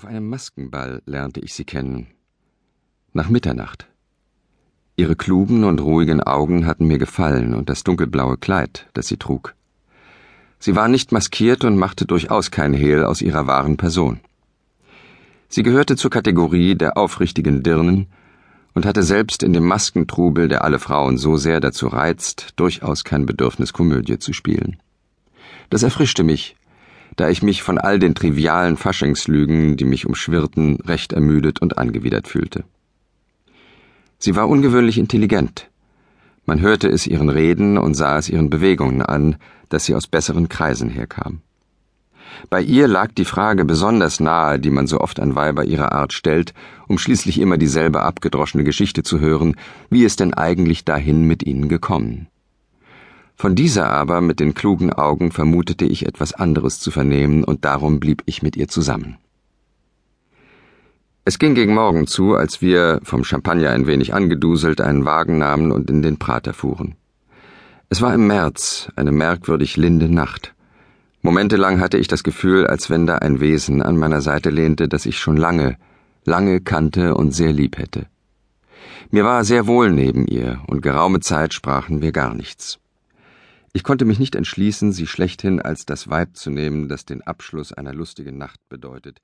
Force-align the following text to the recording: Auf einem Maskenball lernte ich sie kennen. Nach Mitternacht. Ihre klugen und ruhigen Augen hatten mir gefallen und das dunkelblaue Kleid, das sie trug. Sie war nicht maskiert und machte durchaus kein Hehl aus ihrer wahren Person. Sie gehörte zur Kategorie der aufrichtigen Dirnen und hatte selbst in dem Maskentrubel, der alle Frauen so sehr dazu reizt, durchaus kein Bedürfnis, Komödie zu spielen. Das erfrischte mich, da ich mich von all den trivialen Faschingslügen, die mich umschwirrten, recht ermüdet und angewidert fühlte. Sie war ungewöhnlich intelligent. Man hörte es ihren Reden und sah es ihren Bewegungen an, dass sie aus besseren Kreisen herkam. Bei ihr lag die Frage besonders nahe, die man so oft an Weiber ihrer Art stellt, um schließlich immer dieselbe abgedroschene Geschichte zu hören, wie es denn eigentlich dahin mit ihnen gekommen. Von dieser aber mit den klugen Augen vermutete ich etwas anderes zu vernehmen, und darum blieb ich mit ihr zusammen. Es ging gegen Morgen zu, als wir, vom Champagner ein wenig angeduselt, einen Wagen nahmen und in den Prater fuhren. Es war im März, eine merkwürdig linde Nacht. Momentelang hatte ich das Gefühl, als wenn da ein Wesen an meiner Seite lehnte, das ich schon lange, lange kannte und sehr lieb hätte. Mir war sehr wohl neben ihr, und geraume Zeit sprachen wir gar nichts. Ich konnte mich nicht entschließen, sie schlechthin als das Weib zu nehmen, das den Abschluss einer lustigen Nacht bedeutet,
Auf 0.00 0.06
einem 0.06 0.30
Maskenball 0.30 1.02
lernte 1.04 1.40
ich 1.40 1.52
sie 1.52 1.64
kennen. 1.64 2.06
Nach 3.12 3.28
Mitternacht. 3.28 3.86
Ihre 4.96 5.14
klugen 5.14 5.62
und 5.64 5.78
ruhigen 5.78 6.22
Augen 6.22 6.64
hatten 6.64 6.86
mir 6.86 6.96
gefallen 6.96 7.52
und 7.52 7.68
das 7.68 7.84
dunkelblaue 7.84 8.38
Kleid, 8.38 8.88
das 8.94 9.08
sie 9.08 9.18
trug. 9.18 9.54
Sie 10.58 10.74
war 10.74 10.88
nicht 10.88 11.12
maskiert 11.12 11.64
und 11.64 11.76
machte 11.76 12.06
durchaus 12.06 12.50
kein 12.50 12.72
Hehl 12.72 13.04
aus 13.04 13.20
ihrer 13.20 13.46
wahren 13.46 13.76
Person. 13.76 14.20
Sie 15.50 15.62
gehörte 15.62 15.96
zur 15.96 16.10
Kategorie 16.10 16.76
der 16.76 16.96
aufrichtigen 16.96 17.62
Dirnen 17.62 18.06
und 18.72 18.86
hatte 18.86 19.02
selbst 19.02 19.42
in 19.42 19.52
dem 19.52 19.66
Maskentrubel, 19.66 20.48
der 20.48 20.64
alle 20.64 20.78
Frauen 20.78 21.18
so 21.18 21.36
sehr 21.36 21.60
dazu 21.60 21.88
reizt, 21.88 22.54
durchaus 22.56 23.04
kein 23.04 23.26
Bedürfnis, 23.26 23.74
Komödie 23.74 24.18
zu 24.18 24.32
spielen. 24.32 24.78
Das 25.68 25.82
erfrischte 25.82 26.24
mich, 26.24 26.56
da 27.16 27.28
ich 27.28 27.42
mich 27.42 27.62
von 27.62 27.78
all 27.78 27.98
den 27.98 28.14
trivialen 28.14 28.76
Faschingslügen, 28.76 29.76
die 29.76 29.84
mich 29.84 30.06
umschwirrten, 30.06 30.76
recht 30.86 31.12
ermüdet 31.12 31.60
und 31.60 31.78
angewidert 31.78 32.28
fühlte. 32.28 32.64
Sie 34.18 34.36
war 34.36 34.48
ungewöhnlich 34.48 34.98
intelligent. 34.98 35.70
Man 36.46 36.60
hörte 36.60 36.88
es 36.88 37.06
ihren 37.06 37.28
Reden 37.28 37.78
und 37.78 37.94
sah 37.94 38.18
es 38.18 38.28
ihren 38.28 38.50
Bewegungen 38.50 39.02
an, 39.02 39.36
dass 39.68 39.84
sie 39.84 39.94
aus 39.94 40.06
besseren 40.06 40.48
Kreisen 40.48 40.90
herkam. 40.90 41.40
Bei 42.48 42.60
ihr 42.62 42.88
lag 42.88 43.12
die 43.12 43.24
Frage 43.24 43.64
besonders 43.64 44.20
nahe, 44.20 44.58
die 44.58 44.70
man 44.70 44.86
so 44.86 45.00
oft 45.00 45.20
an 45.20 45.34
Weiber 45.34 45.64
ihrer 45.64 45.92
Art 45.92 46.12
stellt, 46.12 46.54
um 46.88 46.98
schließlich 46.98 47.40
immer 47.40 47.58
dieselbe 47.58 48.02
abgedroschene 48.02 48.64
Geschichte 48.64 49.02
zu 49.02 49.20
hören, 49.20 49.56
wie 49.90 50.04
es 50.04 50.16
denn 50.16 50.34
eigentlich 50.34 50.84
dahin 50.84 51.24
mit 51.24 51.42
ihnen 51.42 51.68
gekommen. 51.68 52.28
Von 53.40 53.54
dieser 53.54 53.88
aber 53.88 54.20
mit 54.20 54.38
den 54.38 54.52
klugen 54.52 54.92
Augen 54.92 55.32
vermutete 55.32 55.86
ich 55.86 56.04
etwas 56.04 56.34
anderes 56.34 56.78
zu 56.78 56.90
vernehmen, 56.90 57.42
und 57.42 57.64
darum 57.64 57.98
blieb 57.98 58.22
ich 58.26 58.42
mit 58.42 58.54
ihr 58.54 58.68
zusammen. 58.68 59.16
Es 61.24 61.38
ging 61.38 61.54
gegen 61.54 61.72
Morgen 61.72 62.06
zu, 62.06 62.34
als 62.34 62.60
wir, 62.60 63.00
vom 63.02 63.24
Champagner 63.24 63.70
ein 63.70 63.86
wenig 63.86 64.12
angeduselt, 64.12 64.82
einen 64.82 65.06
Wagen 65.06 65.38
nahmen 65.38 65.72
und 65.72 65.88
in 65.88 66.02
den 66.02 66.18
Prater 66.18 66.52
fuhren. 66.52 66.96
Es 67.88 68.02
war 68.02 68.12
im 68.12 68.26
März, 68.26 68.92
eine 68.94 69.10
merkwürdig 69.10 69.78
linde 69.78 70.10
Nacht. 70.10 70.54
Momentelang 71.22 71.80
hatte 71.80 71.96
ich 71.96 72.08
das 72.08 72.22
Gefühl, 72.22 72.66
als 72.66 72.90
wenn 72.90 73.06
da 73.06 73.14
ein 73.14 73.40
Wesen 73.40 73.80
an 73.80 73.96
meiner 73.96 74.20
Seite 74.20 74.50
lehnte, 74.50 74.86
das 74.86 75.06
ich 75.06 75.18
schon 75.18 75.38
lange, 75.38 75.78
lange 76.26 76.60
kannte 76.60 77.14
und 77.14 77.34
sehr 77.34 77.54
lieb 77.54 77.78
hätte. 77.78 78.04
Mir 79.10 79.24
war 79.24 79.44
sehr 79.44 79.66
wohl 79.66 79.90
neben 79.90 80.26
ihr, 80.26 80.60
und 80.66 80.82
geraume 80.82 81.20
Zeit 81.20 81.54
sprachen 81.54 82.02
wir 82.02 82.12
gar 82.12 82.34
nichts. 82.34 82.80
Ich 83.72 83.84
konnte 83.84 84.04
mich 84.04 84.18
nicht 84.18 84.34
entschließen, 84.34 84.92
sie 84.92 85.06
schlechthin 85.06 85.62
als 85.62 85.86
das 85.86 86.08
Weib 86.08 86.36
zu 86.36 86.50
nehmen, 86.50 86.88
das 86.88 87.04
den 87.04 87.22
Abschluss 87.22 87.72
einer 87.72 87.94
lustigen 87.94 88.36
Nacht 88.36 88.60
bedeutet, 88.68 89.20